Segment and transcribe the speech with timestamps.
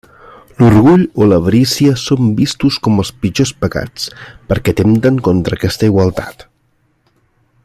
[0.61, 4.09] L'orgull o l'avarícia són vistos com els pitjors pecats
[4.53, 6.49] perquè atempten contra aquesta igualtat.